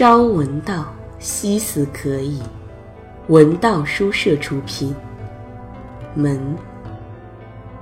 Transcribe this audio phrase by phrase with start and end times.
[0.00, 0.86] 朝闻道，
[1.18, 2.40] 夕死可矣。
[3.28, 4.94] 文道书社出品，
[6.18, 6.38] 《门》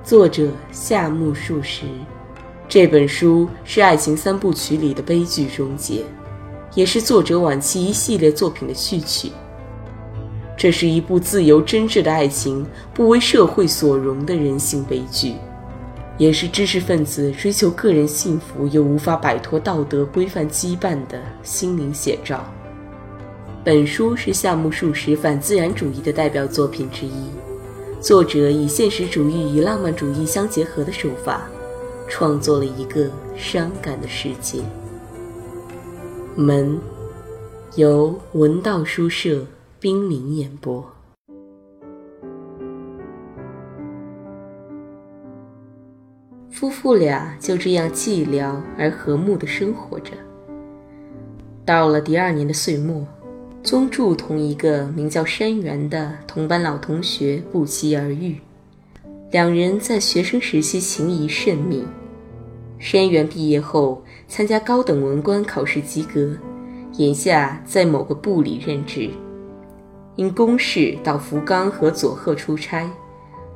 [0.03, 1.85] 作者夏目漱石。
[2.69, 6.03] 这本书是爱情三部曲里的悲剧终结，
[6.75, 9.31] 也是作者晚期一系列作品的序曲。
[10.57, 15.35] 这是一部自由真挚的爱情不为社会所容的人性悲剧，
[16.19, 22.45] 也是知识分子追求个人幸福又无法摆脱道德规范羁绊的心灵写照。
[23.65, 27.31] 本书是夏目漱石反自然主义的代表作品之一，
[28.01, 31.49] 作者以现实主义与浪漫主义相结合的手法。
[32.11, 34.61] 创作了一个伤感的世界。
[36.35, 36.81] 门，
[37.75, 39.45] 由文道书社
[39.79, 40.83] 冰凌演播。
[46.59, 50.11] 夫妇俩就这样寂寥而和睦的生活着。
[51.65, 53.07] 到了第二年的岁末，
[53.63, 58.41] 宗助同一个名叫山原的同班老同学不期而遇。
[59.31, 61.87] 两人在学生时期情谊甚密。
[62.81, 66.37] 山原毕业后参加高等文官考试及格，
[66.95, 69.09] 眼下在某个部里任职。
[70.17, 72.91] 因公事到福冈和佐贺出差，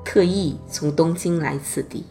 [0.04, 2.04] 特意从东京来此地。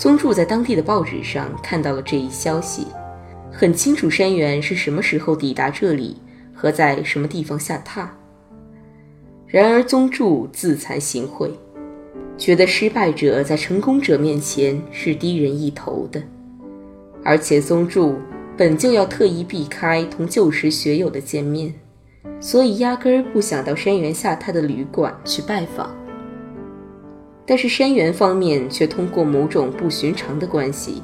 [0.00, 2.86] 宗助在当地的报纸上看到了这一消息，
[3.52, 6.16] 很清楚山原是什么时候抵达这里
[6.54, 8.06] 和在什么地方下榻。
[9.46, 11.50] 然而宗助自惭形秽。
[12.38, 16.22] 觉得失败者在成功者面前是低人一头的，
[17.22, 18.18] 而且宗助
[18.56, 21.74] 本就要特意避开同旧时学友的见面，
[22.40, 25.94] 所以压根儿不想到山原下榻的旅馆去拜访。
[27.50, 31.02] 但是山原方面却通过某种不寻常的关系，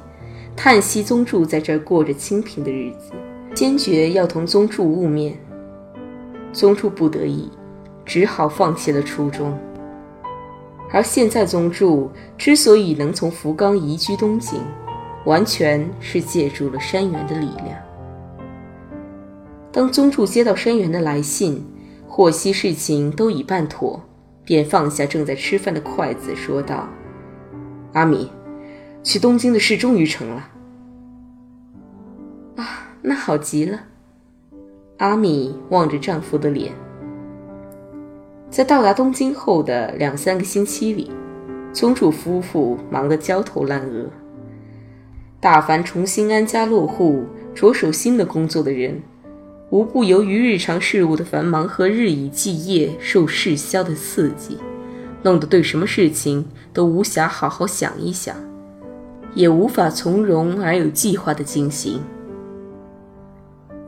[0.55, 3.11] 叹息宗助在这儿过着清贫的日子，
[3.53, 5.37] 坚决要同宗助晤面。
[6.53, 7.51] 宗助不得已，
[8.05, 9.59] 只好放弃了初衷。
[10.93, 14.61] 而现在，宗助之所以能从福冈移居东京，
[15.25, 17.77] 完全是借助了山原的力量。
[19.73, 21.67] 当宗助接到山原的来信，
[22.07, 24.01] 获悉事情都已办妥，
[24.47, 26.89] 便放下正在吃饭的筷子，说道
[27.93, 28.31] ：“阿米，
[29.03, 30.49] 去东京的事终于成了。”
[32.57, 32.65] 啊，
[33.03, 33.81] 那好极了。
[34.99, 36.73] 阿米望着丈夫的脸。
[38.49, 41.11] 在到达东京后的两三个星期里，
[41.73, 44.09] 宗主夫妇忙得焦头烂额。
[45.41, 49.03] 大凡重新安家落户、着手新的工作的人，
[49.71, 54.59] 无不由于日常事务的繁忙和日以继夜受世嚣的刺激，
[55.23, 58.37] 弄得对什么事情都无暇好好想一想，
[59.35, 62.01] 也无法从容而有计划地进行。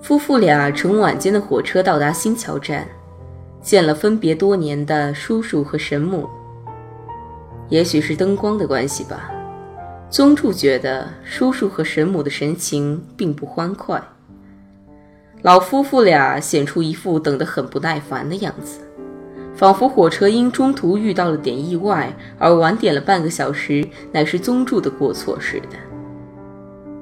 [0.02, 2.86] 夫妇俩乘晚间的火车到达新桥站。
[3.60, 6.28] 见了分别多年的叔叔和神母，
[7.68, 9.28] 也许是灯光的关系吧。
[10.08, 14.00] 宗助觉得叔叔和神母的神情并不欢快。
[15.42, 18.80] 老夫妇俩显出一副等得很不耐烦的样子，
[19.54, 25.76] 仿佛火车因中途遇到了点意外而晚点了半个小时，乃是宗助的过错似的。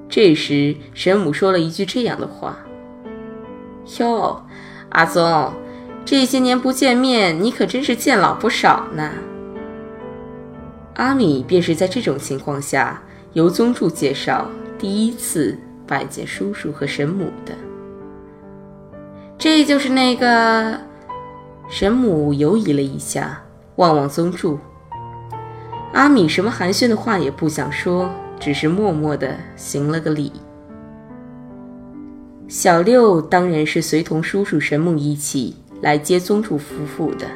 [0.08, 2.58] 这时，神母说了一句这样的话
[3.98, 4.42] ：“哟，
[4.90, 5.52] 阿宗。”
[6.04, 9.10] 这些年不见面，你可真是见老不少呢。
[10.94, 14.48] 阿米便是在这种情况下，由宗助介绍
[14.78, 17.52] 第一次拜见叔叔和神母的。
[19.38, 20.80] 这就是那个
[21.68, 23.42] 神母犹疑了一下，
[23.76, 24.58] 望望宗助。
[25.92, 30.32] 阿米什么寒暄的话也不想说，只是默默地行了个礼。
[32.48, 35.56] 小六当然是随同叔叔神母一起。
[35.82, 37.26] 来接宗助夫妇的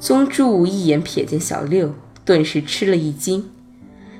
[0.00, 1.94] 宗助一眼瞥见小六，
[2.24, 3.48] 顿时吃了一惊，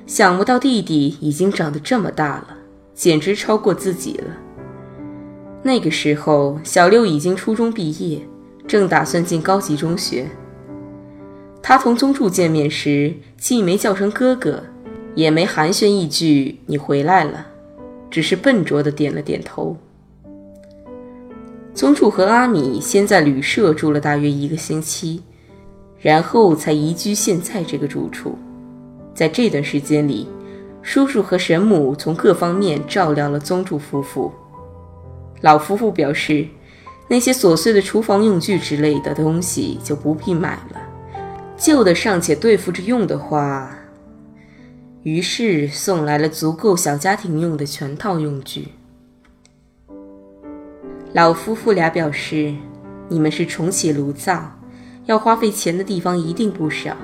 [0.07, 2.55] 想不到弟弟已经长得这么大了，
[2.95, 4.31] 简直超过自己了。
[5.61, 8.21] 那个时候，小六已经初中毕业，
[8.65, 10.25] 正打算进高级中学。
[11.61, 14.63] 他同宗助见面时，既没叫声哥哥，
[15.15, 17.45] 也没寒暄一句“你回来了”，
[18.09, 19.75] 只是笨拙地点了点头。
[21.73, 25.21] 宗助和阿米先在旅社住了大约一个星期，
[25.99, 28.37] 然后才移居现在这个住处。
[29.13, 30.27] 在这段时间里，
[30.81, 34.31] 叔叔和神母从各方面照料了宗助夫妇。
[35.41, 36.47] 老夫妇表示，
[37.07, 40.81] 那些琐碎的厨房用具之类的东西就不必买了，
[41.57, 43.71] 旧的尚且对付着用的话，
[45.03, 48.67] 于是送来了足够小家庭用的全套用具。
[51.13, 52.53] 老夫妇俩表示，
[53.07, 54.59] 你们是重启炉灶，
[55.05, 56.95] 要花费钱的地方一定不少。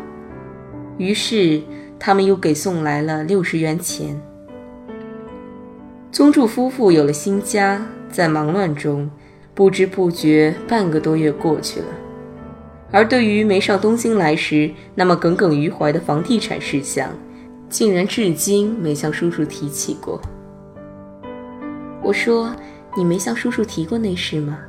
[0.97, 1.61] 于是
[1.97, 4.21] 他们又给送来了六十元钱。
[6.11, 7.85] 宗助夫妇有了新家，
[8.15, 9.11] 在忙乱中，
[9.53, 11.87] 不知不觉半个多月过去了。
[12.89, 17.09] 而对于没上东京来时那么耿耿于怀的房地产事项，
[17.67, 20.21] 竟然至今没向叔叔提起过。
[22.01, 22.55] 我说
[22.95, 24.59] ：“你没向叔叔提过那事吗？”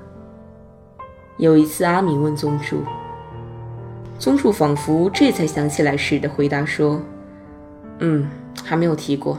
[1.38, 2.82] 有一次，阿米问宗助，
[4.19, 7.00] 宗助仿佛这才想起来似的回答说
[8.00, 8.28] ：“嗯，
[8.64, 9.38] 还没有提过。”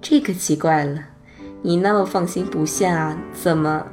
[0.00, 0.98] 这可奇怪了，
[1.62, 3.86] 你那么放心不下，怎么？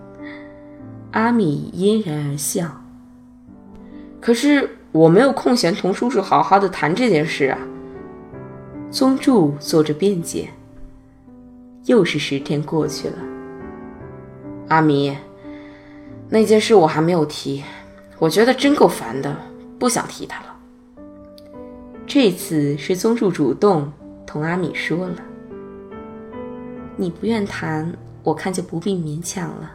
[1.12, 2.80] 阿米嫣然而笑。
[4.20, 7.58] 可是我没有空闲同叔叔好好的谈这件事啊。
[8.90, 10.48] 宗助做着辩解。
[11.86, 13.16] 又是十天过去了，
[14.68, 15.16] 阿米，
[16.28, 17.64] 那件事我还没有提，
[18.18, 19.34] 我觉得真够烦的，
[19.78, 20.54] 不想提他了。
[22.06, 23.90] 这次是宗助主动。
[24.26, 25.16] 同阿米说了，
[27.00, 27.90] 你不愿谈，
[28.22, 29.72] 我看就不必勉强了。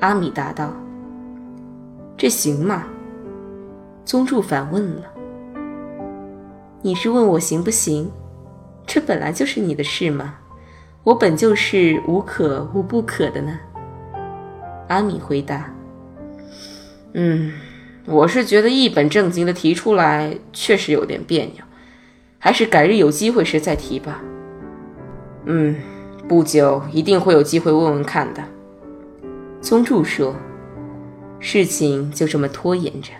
[0.00, 0.72] 阿米答道
[2.16, 2.84] ：“这行吗？”
[4.06, 5.02] 宗助反问了
[6.80, 8.10] ：“你是问我行不行？
[8.86, 10.36] 这本来就是你的事嘛，
[11.02, 13.60] 我本就是无可无不可的呢。”
[14.88, 15.74] 阿米回答
[17.12, 17.52] ：“嗯，
[18.06, 21.62] 我是觉得一本正经的提出来，确实有点别扭。”
[22.40, 24.22] 还是改日有机会时再提吧。
[25.44, 25.76] 嗯，
[26.26, 28.42] 不久一定会有机会问问看的。
[29.60, 30.34] 宗助说
[31.38, 33.12] ：“事情就这么拖延着。”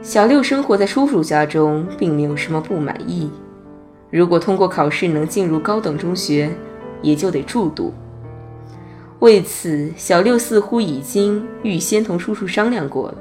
[0.00, 3.28] 小六生活在叔叔家中，并没有什么不满意。
[4.10, 6.50] 如果通过考试能进入高等中学，
[7.02, 7.92] 也就得住读。
[9.18, 13.18] 为此，小六似乎已经预先同叔叔商量过了。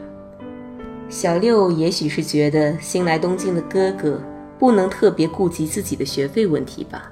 [1.10, 4.22] 小六也许是觉得新来东京的哥哥
[4.60, 7.12] 不能特别顾及自己的学费问题吧，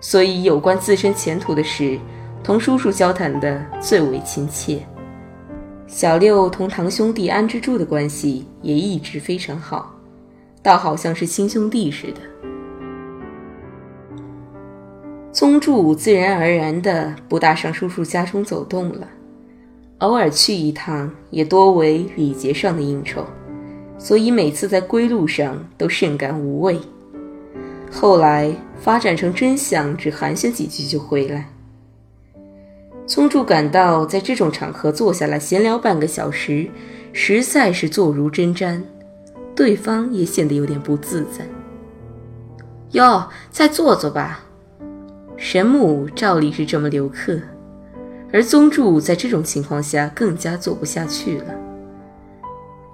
[0.00, 1.98] 所以有关自身前途的事，
[2.42, 4.84] 同叔叔交谈的最为亲切。
[5.86, 9.94] 小六同堂兄弟安之助的关系也一直非常好，
[10.62, 12.20] 倒好像是亲兄弟似的。
[15.32, 19.06] 宗助自然而然的不大上叔叔家中走动了。
[19.98, 23.24] 偶尔去一趟，也多为礼节上的应酬，
[23.98, 26.80] 所以每次在归路上都甚感无味。
[27.90, 31.50] 后来发展成真想只寒暄几句就回来。
[33.06, 36.70] 宗助感到在这种场合坐下来闲聊半个小时，
[37.12, 38.80] 实在是坐如针毡，
[39.54, 41.44] 对方也显得有点不自在。
[42.92, 44.44] 哟，再坐坐吧。
[45.36, 47.38] 神母照例是这么留客。
[48.32, 51.52] 而宗助在这种情况下更加坐不下去了。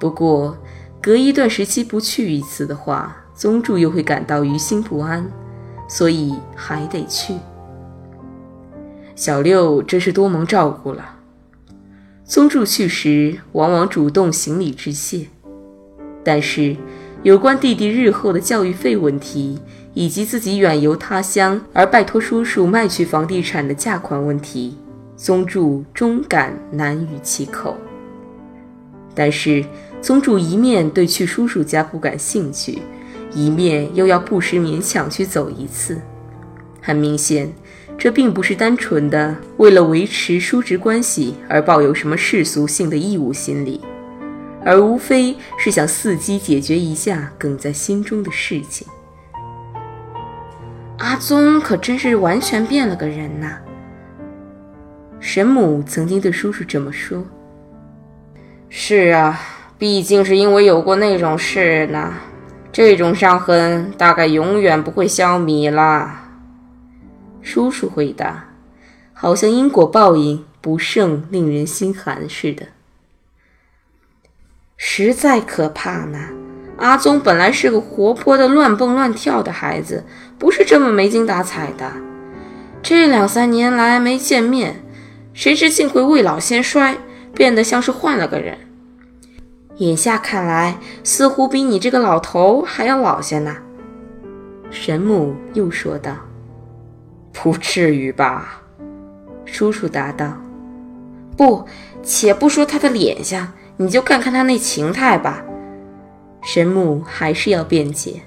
[0.01, 0.57] 不过，
[1.03, 5.31] 隔一段时期不去一次的话，宗助又会感到于心不安，
[5.87, 7.35] 所以还得去。
[9.15, 11.17] 小六真是多蒙照顾了。
[12.25, 15.27] 宗助去时，往往主动行礼致谢。
[16.25, 16.77] 但是，
[17.23, 19.61] 有关弟弟日后的教育费问题，
[19.95, 24.77] 以及自己远游他乡而拜托叔叔卖去房地产的价款问题，
[25.17, 27.77] 宗助终感难于启口，
[29.15, 29.65] 但是
[30.03, 32.83] 宗助一面对去叔叔家不感兴趣，
[33.37, 36.01] 一面又要不时勉强去走一次。
[36.81, 37.53] 很明显，
[37.99, 43.83] 这并不是单纯的为了维持叔侄关系而抱有什么世俗性的义务心理，
[44.65, 48.87] 而无非是想伺机解决一下梗在心中的事情。
[50.99, 53.59] 阿宗可真是完全变了个人呐！
[55.21, 57.23] 神母曾经对叔叔这么说
[58.71, 59.39] ：“是啊，
[59.77, 62.15] 毕竟是因为有过那种事呢，
[62.77, 66.25] 这种伤痕大概永远不会消弭了。”
[67.41, 68.51] 叔叔回答，
[69.15, 72.67] 好像因果报应不胜令人心寒似的。
[74.77, 76.19] 实在可怕呢！
[76.77, 80.05] 阿宗本来是个活泼的、乱蹦乱跳的孩子，
[80.39, 81.91] 不是这么没精打采的。
[82.83, 84.85] 这两三年来没见面。
[85.33, 86.99] 谁知竟会未老先衰，
[87.35, 88.59] 变得像是换了个人。
[89.79, 93.57] 眼下看来，似乎比你这个老头还要老些呢。
[94.71, 96.17] 神母又说道
[97.33, 98.63] ：“不至于吧？”
[99.45, 100.33] 叔叔答道
[101.37, 101.65] ：“不，
[102.03, 105.45] 且不说他的脸相，你就看看他那情态吧。”
[106.43, 108.23] 神母还是要辩解。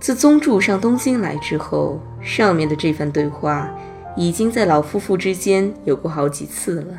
[0.00, 3.70] 自宗助上东京来之后，上面的这番对话
[4.16, 6.94] 已经在老夫妇之间有过好几次了。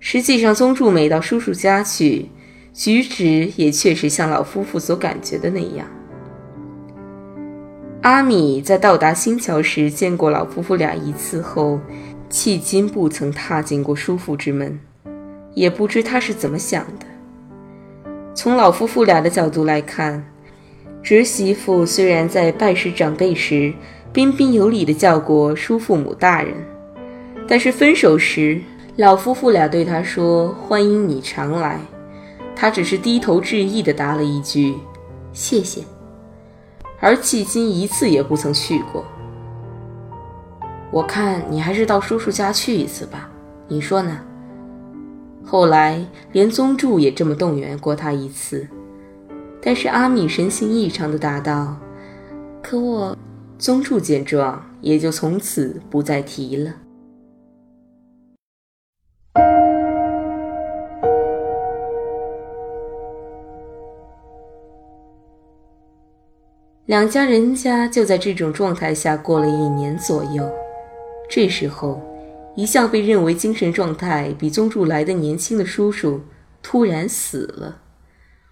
[0.00, 2.30] 实际上，宗助每到叔叔家去，
[2.72, 5.86] 举止也确实像老夫妇所感觉的那样。
[8.00, 11.78] 阿米在到达新桥时见过老夫妇俩一次后，
[12.30, 14.80] 迄今不曾踏进过叔父之门，
[15.52, 17.06] 也不知他是怎么想的。
[18.34, 20.24] 从老夫妇俩的角度来看，
[21.02, 23.70] 侄媳妇虽然在拜师长辈时
[24.14, 26.54] 彬彬有礼地叫过叔父母大人，
[27.46, 28.58] 但是分手时，
[29.00, 31.80] 老夫妇俩对他说：“欢迎你常来。”
[32.54, 34.74] 他只是低头致意地答了一句
[35.32, 35.82] ：“谢谢。”
[37.00, 39.02] 而迄今一次也不曾去过。
[40.90, 43.30] 我看你还是到叔叔家去一次吧，
[43.68, 44.20] 你说呢？
[45.46, 48.68] 后来连宗助也这么动员过他一次，
[49.62, 51.74] 但是阿米神情异常的答道
[52.62, 53.16] ：“可我……”
[53.56, 56.74] 宗助见状，也就从此不再提了。
[66.90, 70.50] 两家人家就在这种状态下过了一年左右。
[71.30, 72.02] 这时候，
[72.56, 76.20] 一向被认为精神状态比宗助来的年轻的叔叔
[76.60, 77.76] 突然死了，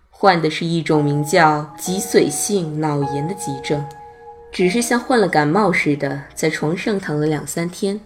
[0.08, 3.84] 患的是一种名叫脊髓性脑炎的急症，
[4.52, 8.00] 只是像患了感冒似的，在床上躺了两三天。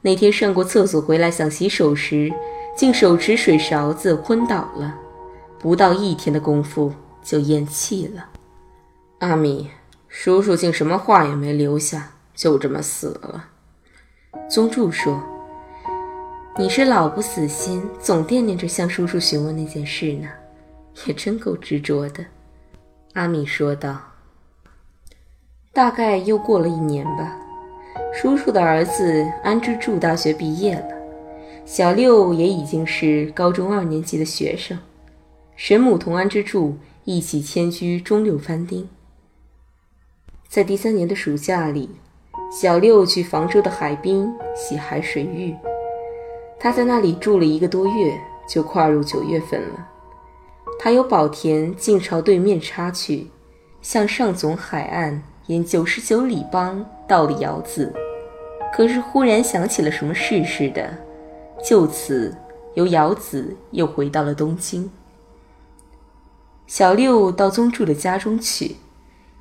[0.00, 2.32] 那天上过厕所回来想洗手时，
[2.74, 4.94] 竟手持水勺子昏倒了，
[5.58, 6.90] 不到一天的功夫
[7.22, 8.30] 就咽气了。
[9.18, 9.70] 阿米，
[10.08, 13.48] 叔叔竟什么话也没留下，就这么死了。
[14.50, 15.22] 宗助说
[16.58, 20.28] ：“你是老不死心，总惦念着向叔叔询问那件事呢，
[21.06, 22.24] 也真够执着的。”
[23.14, 23.98] 阿米说道。
[25.72, 27.36] 大概又过了一年吧，
[28.12, 30.88] 叔叔的儿子安之助大学毕业了，
[31.64, 34.78] 小六也已经是高中二年级的学生，
[35.56, 38.88] 神母同安之助一起迁居中六藩町。
[40.54, 41.90] 在第三年的暑假里，
[42.48, 45.52] 小六去房州的海滨洗海水浴。
[46.60, 48.16] 他在那里住了一个多月，
[48.48, 49.88] 就跨入九月份了。
[50.78, 53.26] 他由宝田径朝对面插去，
[53.82, 57.92] 向上总海岸沿九十九里邦到了窑子。
[58.72, 60.96] 可是忽然想起了什么事似的，
[61.68, 62.32] 就此
[62.74, 64.88] 由窑子又回到了东京。
[66.68, 68.76] 小六到宗助的家中去。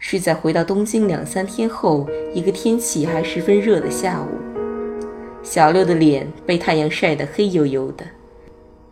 [0.06, 4.28] 是在回到东京两三天后，一个天气还十分热的下午，
[5.42, 8.04] 小六的脸被太阳晒得黑黝黝的，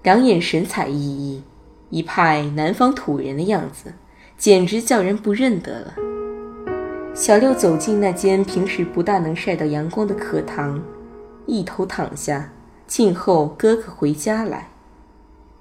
[0.03, 1.41] 两眼神采奕奕，
[1.89, 3.91] 一派南方土人的样子，
[4.37, 5.93] 简直叫人不认得了。
[7.13, 10.81] 小六走进那间平时不大能晒到阳光的课堂，
[11.45, 12.53] 一头躺下，
[12.87, 14.69] 静候哥哥回家来。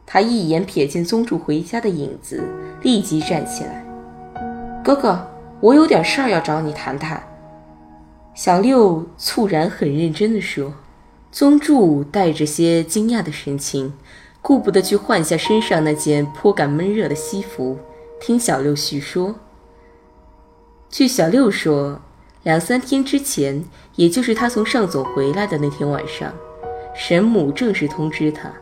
[0.07, 2.45] 他一眼瞥见宗主回家的影子，
[2.83, 3.85] 立即站起来，
[4.85, 5.27] 哥哥。
[5.61, 7.23] 我有点事儿要找你谈谈。”
[8.35, 10.75] 小六猝然很认真地说。
[11.33, 13.93] 宗助带着些惊讶的神情，
[14.43, 17.79] 顾不得去换下身上那件颇感闷热的西服，
[18.21, 19.37] 听小六叙说。
[20.89, 22.01] 据小六说，
[22.43, 23.65] 两三天之前，
[23.95, 26.35] 也就是他从上总回来的那天晚上，
[26.97, 28.53] 神母正式通知他，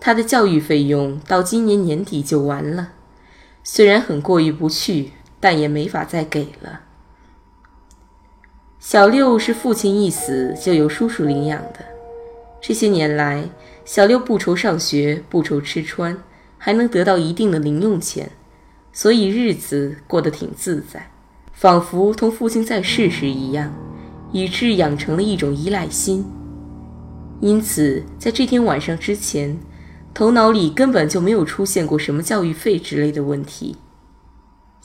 [0.00, 2.94] 他的教育费用到今年年底就完了。
[3.62, 5.12] 虽然很过意不去。
[5.40, 6.80] 但也没法再给了。
[8.78, 11.80] 小六是父亲一死就由叔叔领养的，
[12.60, 13.48] 这些年来，
[13.84, 16.16] 小六不愁上学，不愁吃穿，
[16.56, 18.30] 还能得到一定的零用钱，
[18.92, 21.10] 所以日子过得挺自在，
[21.52, 23.74] 仿佛同父亲在世时一样，
[24.30, 26.24] 以致养成了一种依赖心。
[27.40, 29.58] 因此，在这天晚上之前，
[30.14, 33.76] 头脑里根本就没有出现过什么教育费之类的问题。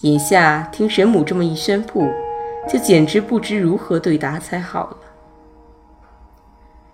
[0.02, 2.10] 眼下听神母这么一宣布，
[2.68, 4.98] 就简直不知如何对答才好了。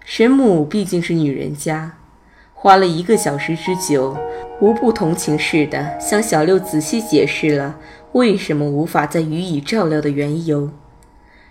[0.03, 1.93] 神母毕竟是女人家，
[2.53, 4.17] 花了一个小时之久，
[4.59, 7.79] 无不同情似的向小六仔细解释了
[8.11, 10.69] 为什么无法再予以照料的缘由，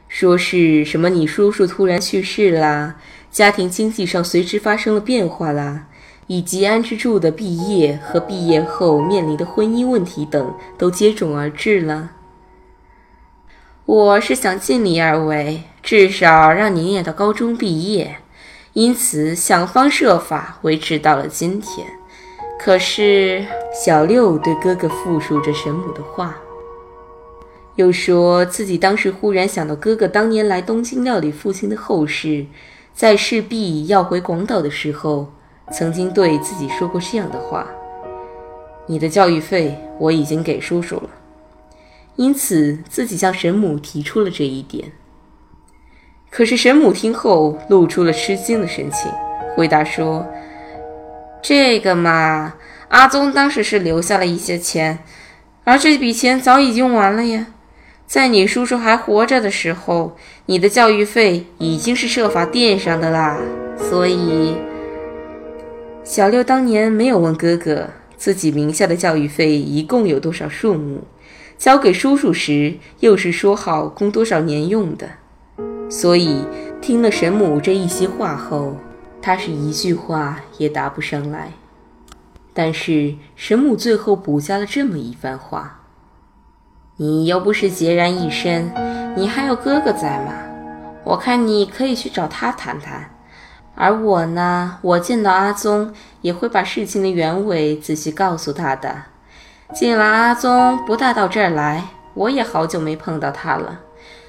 [0.08, 2.96] 说是什么你叔叔突然去世啦，
[3.30, 5.88] 家庭经济上随之发生了变化啦。
[6.26, 12.12] 以及安之助的毕业和毕业后面临的婚姻问题等都接踵而至了。
[13.84, 18.16] 我是想尽力而为，至少让你念到高中毕业，
[18.72, 21.86] 因此想方设法维持到了今天。
[22.58, 26.36] 可是，小六对哥哥复述着神母的话
[27.76, 32.46] ：“又说自己当时忽然想到哥哥当年来东京料理父亲的后事，
[32.92, 35.30] 在势必要回广岛的时候，
[35.72, 37.66] 曾经对自己说过这样的话
[38.86, 41.10] ：“你的教育费我已经给叔叔了。”
[42.16, 44.92] 因此，自己向神母提出了这一点。
[46.30, 49.10] 可是神母听后露出了吃惊的神情，
[49.54, 50.26] 回答说
[51.42, 52.54] ：“这个嘛，
[52.88, 55.00] 阿宗当时是留下了一些钱，
[55.64, 57.48] 而这笔钱早已用完了呀。”
[58.06, 63.36] 在你叔叔还活着的时候，你的教育费已经是设法垫上的啦。
[63.76, 64.56] 所以，
[66.06, 71.02] 小六当年没有问哥哥自己名下的教育费一共有多少数目，
[71.58, 75.08] 交给叔叔时又是说好供多少年用的。
[75.90, 76.44] 所以，
[76.80, 78.76] 听了神母这一席话后，
[79.20, 81.52] 他是一句话也答不上来。
[82.54, 85.80] 但是神母最后补加了这么一番话。
[86.98, 88.72] 你又不是孑然一身，
[89.16, 90.32] 你还有哥哥在吗？
[91.02, 93.10] 我看你可以去找他谈谈。
[93.76, 95.92] 而我呢，我见到阿宗
[96.22, 99.02] 也会把事情的原委仔细告诉他的。
[99.74, 103.80] 既然阿宗不大到这儿来，我也好久没碰到他了，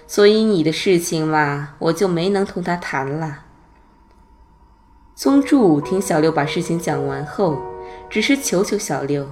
[0.06, 3.46] 所以你的事情嘛，我就没能同他谈了。
[5.16, 7.58] 宗助听小六把事情讲完后，
[8.10, 9.28] 只是求求小六，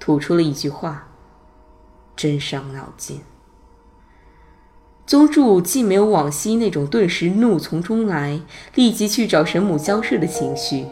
[0.00, 1.06] 吐出了一句话。
[2.16, 3.22] 真伤脑筋。
[5.06, 8.40] 宗助既没有往昔那种顿时怒从中来、
[8.74, 10.86] 立即去找神母交涉的情绪，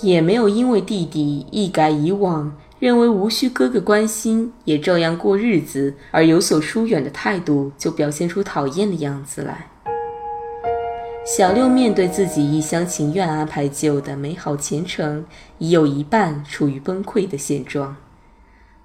[0.00, 9.66] 也没有因为弟弟一改以往认为无需哥哥关心也照样过日子而有所疏远的态度，就表现出讨厌的样子来。
[11.24, 15.24] 小六面对自己一厢情愿安排就的美好前程，
[15.58, 17.96] 已有一半处于崩溃的现状。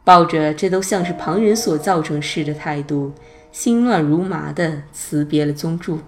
[0.03, 3.11] 抱着这都像是旁人所造成事的态度，
[3.59, 6.01] 心乱如麻地辞别了宗助。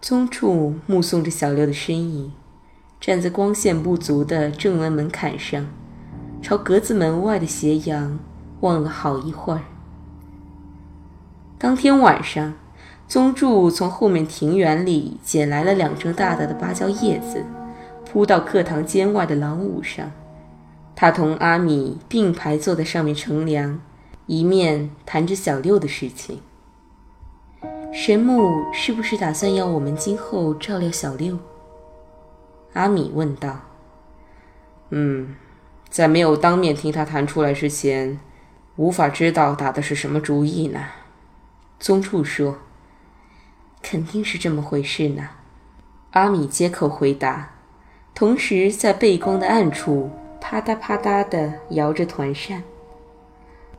[0.00, 2.32] 宗助目送着小六的身影，
[3.00, 5.66] 站在光线不足的正门门槛上，
[6.42, 8.18] 朝格子门外的斜阳
[8.62, 9.60] 望了好一会儿。
[11.56, 12.54] 当天晚上，
[13.06, 17.44] 宗助从后面庭园里捡来了两张大大的芭蕉叶子，
[18.04, 20.10] 铺到课堂间外的廊屋上。
[20.96, 23.80] 他同阿米并排坐在上面乘凉，
[24.28, 26.42] 一面谈着小六的事情。
[27.94, 31.38] 神木是不是打算要我们今后照料小六？
[32.74, 33.60] 阿米问道。
[34.90, 35.34] 嗯，
[35.88, 38.20] 在没有当面听他谈出来之前，
[38.76, 40.80] 无法知道打的是什么主意呢。
[41.80, 42.58] 宗处说
[43.80, 45.30] ：“肯定是这么回事呢。”
[46.12, 47.54] 阿米接口回答，
[48.14, 50.10] 同时在背光的暗处。
[50.38, 52.62] 啪嗒啪嗒地摇着团扇，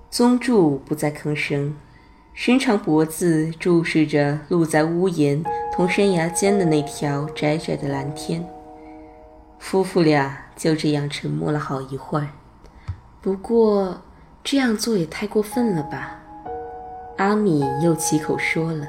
[0.09, 1.75] 宗助不再吭声，
[2.33, 8.43] 伸长脖子注视着露在屋檐同山崖间的那条窄窄的蓝天。
[9.59, 12.29] 夫妇俩就这样沉默了好一会儿。
[13.21, 14.01] 不过
[14.43, 16.19] 这样做也太过分了吧？
[17.17, 18.87] 阿米又起口说了：“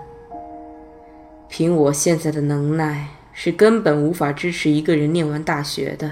[1.48, 6.10] 凭我现在的能耐，是根本无法支持一个人念完大学的。”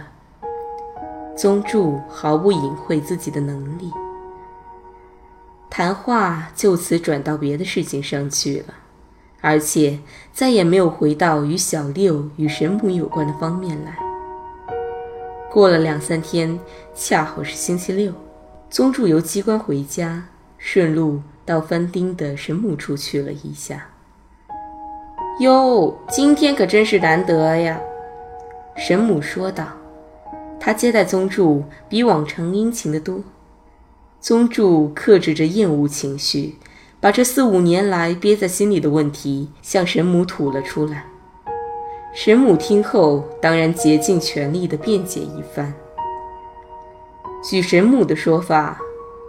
[1.34, 3.90] 宗助毫不隐晦自己的能力，
[5.70, 8.74] 谈话就此转到别的事情上去了，
[9.40, 9.98] 而且
[10.32, 13.96] 再也没有回到与小六与神母有关的方面来。
[15.50, 16.58] 过了两三天，
[16.94, 18.12] 恰好是星期六，
[18.68, 20.24] 宗助由机关回家，
[20.56, 23.86] 顺路到番町的神母处去了一下。
[25.40, 27.80] 哟，今天可真是难得呀，
[28.76, 29.66] 神母说道。
[30.60, 33.20] 他接待宗助比往常殷勤得多。
[34.20, 36.56] 宗助克制着厌恶情绪，
[37.00, 41.04] 把这四五年来憋在心里的问题向神母吐了出来。
[42.12, 45.72] 神母听后，当然竭尽全力地辩解一番。
[47.48, 48.80] 据神母的说法，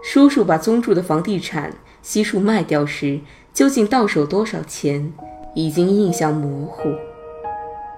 [0.01, 1.71] 叔叔把宗助的房地产
[2.01, 3.19] 悉数卖掉时，
[3.53, 5.13] 究竟到手多少钱，
[5.53, 6.89] 已经印象模糊。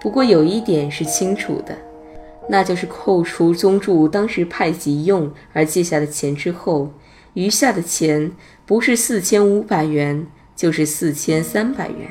[0.01, 1.77] 不过有一点是清楚的。
[2.51, 6.91] 那就是扣除宗助当时派急用而借下的钱之后，
[7.33, 8.29] 余下的钱
[8.65, 12.09] 不是四千五百元，就是四千三百元。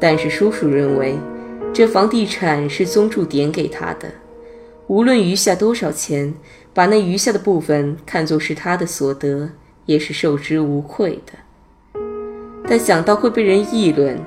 [0.00, 1.14] 但是叔叔认为，
[1.72, 4.10] 这房地产是宗助点给他的，
[4.88, 6.34] 无论余下多少钱，
[6.74, 9.48] 把那余下的部分看作是他的所得，
[9.86, 12.00] 也是受之无愧的。
[12.68, 14.18] 但想到会被人议论，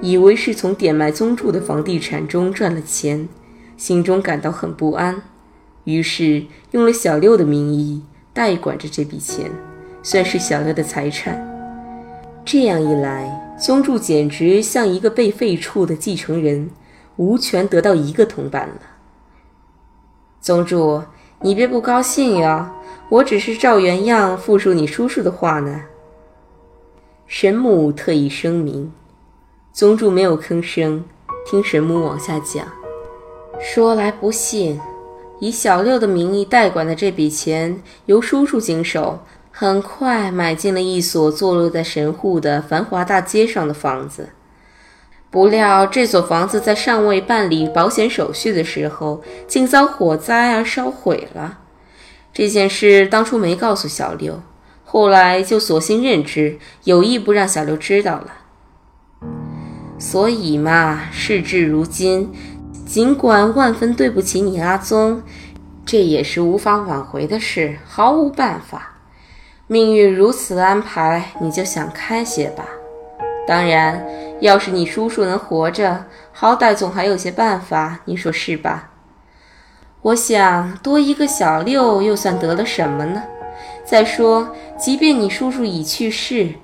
[0.00, 3.28] 以为是从点卖宗助的房地产中赚了钱。
[3.82, 5.20] 心中感到很不安，
[5.82, 8.00] 于是用了小六的名义
[8.32, 9.50] 代管着这笔钱，
[10.04, 11.44] 算是小六的财产。
[12.44, 16.70] 这样一来，宗助简直像一个被废黜的继承人，
[17.16, 18.76] 无权得到一个铜板了。
[20.40, 21.02] 宗助，
[21.40, 22.72] 你别不高兴呀，
[23.08, 25.80] 我只是照原样复述你叔叔的话呢。
[27.26, 28.92] 神母特意声明，
[29.72, 31.04] 宗助没有吭声，
[31.44, 32.64] 听神母往下讲。
[33.60, 34.80] 说来不信，
[35.40, 39.20] 以小六的名义代管的这笔钱由叔叔经手。
[39.54, 44.30] 很快买进了一所坐落在神户的繁华大街上的房子，
[45.30, 51.58] 不料这所房子在尚未办理保险手续的时候，竟遭火灾而烧毁了。
[52.32, 54.42] 这件事当初没告诉小六，
[54.84, 58.32] 后来就索性认知，有意不让小六知道了。
[59.98, 62.32] 所以嘛，事至如今，
[62.92, 65.22] 尽管万分对不起你阿宗，
[65.86, 68.96] 这也是无法挽回的事，毫无办法。
[69.66, 72.66] 命运如此安排，你就想开些吧。
[73.46, 74.06] 当然，
[74.42, 78.90] 要是你叔叔能活着，好歹总还有些办法，你说是吧？
[80.02, 83.22] 我想多一个小六又算得了什么呢？
[83.86, 86.56] 再说，即便你叔叔已去世，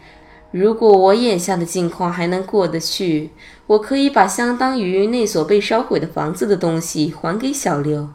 [0.50, 3.30] 如果我眼下的境况还能过得去，
[3.66, 8.08] 我可以把相当于那所被烧毁的房子的东西还给小六。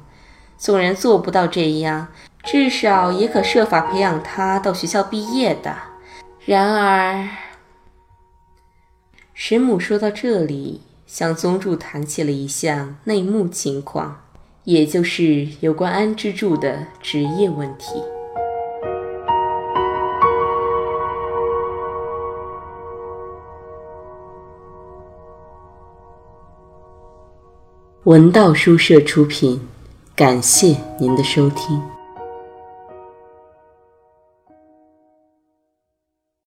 [0.58, 2.08] 纵然做不到这样。
[2.44, 5.74] 至少也可设法培养他到学校毕业的。
[6.46, 7.30] 然而，
[9.34, 14.26] 神母说到这里，向宗助谈起了一项内幕情况，
[14.66, 18.04] 也就是有关安之助的职业问题。
[28.06, 29.62] 文道书社出品，
[30.14, 31.82] 感谢您的收听。